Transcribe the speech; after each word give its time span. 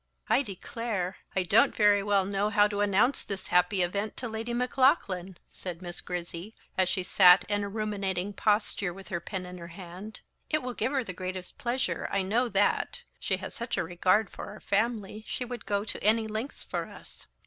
"I 0.29 0.41
declare 0.41 1.17
I 1.35 1.43
don't 1.43 1.75
very 1.75 2.01
well 2.01 2.25
know 2.25 2.49
how 2.49 2.67
to 2.67 2.81
announce 2.81 3.23
this 3.23 3.49
happy 3.49 3.83
event 3.83 4.17
to 4.17 4.27
Lady 4.27 4.51
Maclaughlan," 4.51 5.37
said 5.51 5.79
Miss 5.83 6.01
Grizzy, 6.01 6.55
as 6.75 6.89
she 6.89 7.03
sat 7.03 7.43
in 7.47 7.63
a 7.63 7.69
ruminating 7.69 8.33
posture, 8.33 8.95
with 8.95 9.09
her 9.09 9.19
pen 9.19 9.45
in 9.45 9.59
her 9.59 9.67
hand; 9.67 10.21
"it 10.49 10.63
will 10.63 10.73
give 10.73 10.91
her 10.91 11.03
the 11.03 11.13
greatest 11.13 11.59
pleasure, 11.59 12.07
I 12.11 12.23
know 12.23 12.49
that; 12.49 13.03
she 13.19 13.37
has 13.37 13.53
such 13.53 13.77
a 13.77 13.83
regard 13.83 14.31
for 14.31 14.47
our 14.47 14.59
family, 14.59 15.23
she 15.27 15.45
would 15.45 15.67
go 15.67 15.85
any 16.01 16.25
lengths 16.25 16.63
for 16.63 16.87
us. 16.87 17.27